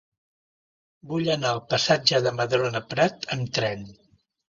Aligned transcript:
Vull 1.11 1.29
anar 1.35 1.53
al 1.57 1.63
passatge 1.75 2.25
de 2.29 2.35
Madrona 2.41 2.85
Prat 2.95 3.33
amb 3.39 3.57
tren. 3.61 3.91